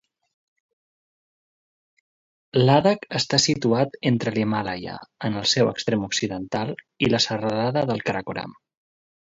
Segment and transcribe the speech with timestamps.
[2.61, 4.97] Ladakh està situat entre l'Himàlaia,
[5.31, 6.77] en el seu extrem occidental,
[7.09, 8.63] i la serralada del Karakoram.